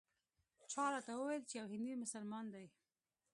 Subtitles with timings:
[0.71, 2.65] چا راته وویل یو هندي مسلمان دی.